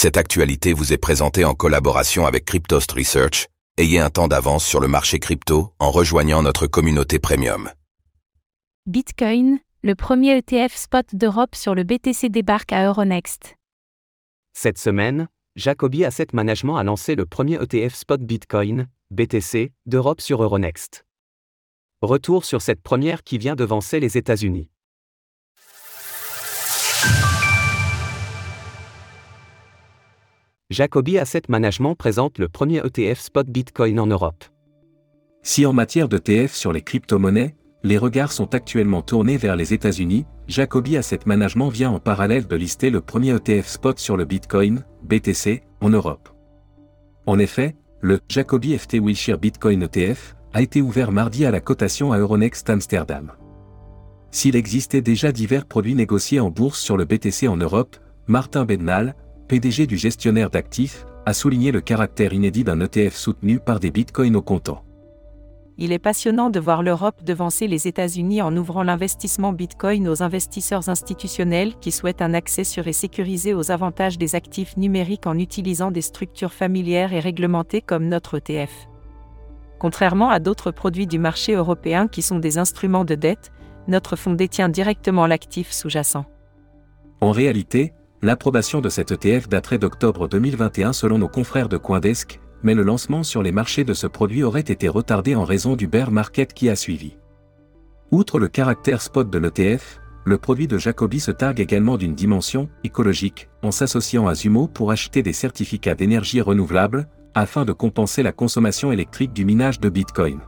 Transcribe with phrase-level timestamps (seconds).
[0.00, 3.48] Cette actualité vous est présentée en collaboration avec Cryptost Research.
[3.78, 7.68] Ayez un temps d'avance sur le marché crypto en rejoignant notre communauté premium.
[8.86, 13.56] Bitcoin, le premier ETF spot d'Europe sur le BTC débarque à Euronext.
[14.52, 15.26] Cette semaine,
[15.56, 21.06] Jacobi Asset Management a lancé le premier ETF spot Bitcoin, BTC, d'Europe sur Euronext.
[22.02, 24.70] Retour sur cette première qui vient devancer les États-Unis.
[30.70, 34.44] Jacobi Asset Management présente le premier ETF spot Bitcoin en Europe.
[35.42, 40.26] Si en matière d'ETF sur les crypto-monnaies, les regards sont actuellement tournés vers les États-Unis,
[40.46, 44.84] Jacobi Asset Management vient en parallèle de lister le premier ETF spot sur le Bitcoin,
[45.04, 46.28] BTC, en Europe.
[47.24, 52.12] En effet, le Jacobi FT Wilshire Bitcoin ETF a été ouvert mardi à la cotation
[52.12, 53.32] à Euronext Amsterdam.
[54.32, 59.16] S'il existait déjà divers produits négociés en bourse sur le BTC en Europe, Martin Bednal,
[59.48, 64.36] PDG du gestionnaire d'actifs, a souligné le caractère inédit d'un ETF soutenu par des bitcoins
[64.36, 64.84] au comptant.
[65.78, 70.88] Il est passionnant de voir l'Europe devancer les États-Unis en ouvrant l'investissement Bitcoin aux investisseurs
[70.88, 75.90] institutionnels qui souhaitent un accès sûr et sécurisé aux avantages des actifs numériques en utilisant
[75.90, 78.88] des structures familières et réglementées comme notre ETF.
[79.78, 83.52] Contrairement à d'autres produits du marché européen qui sont des instruments de dette,
[83.86, 86.26] notre fonds détient directement l'actif sous-jacent.
[87.20, 92.74] En réalité, L'approbation de cet ETF daterait d'octobre 2021 selon nos confrères de Coindesk, mais
[92.74, 96.10] le lancement sur les marchés de ce produit aurait été retardé en raison du bear
[96.10, 97.16] market qui a suivi.
[98.10, 102.68] Outre le caractère spot de l'ETF, le produit de Jacobi se targue également d'une dimension
[102.82, 108.32] écologique, en s'associant à Zumo pour acheter des certificats d'énergie renouvelable, afin de compenser la
[108.32, 110.40] consommation électrique du minage de Bitcoin.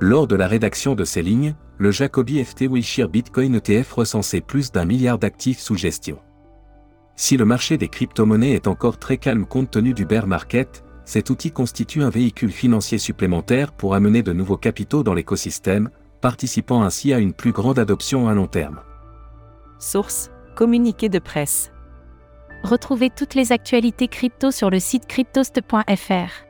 [0.00, 4.72] Lors de la rédaction de ces lignes, le Jacobi FT Wilshire Bitcoin ETF recensait plus
[4.72, 6.18] d'un milliard d'actifs sous gestion.
[7.16, 11.30] Si le marché des crypto-monnaies est encore très calme compte tenu du bear market, cet
[11.30, 15.90] outil constitue un véhicule financier supplémentaire pour amener de nouveaux capitaux dans l'écosystème,
[16.20, 18.80] participant ainsi à une plus grande adoption à long terme.
[19.78, 21.72] Source Communiqué de presse.
[22.62, 26.44] Retrouvez toutes les actualités crypto sur le site cryptost.fr.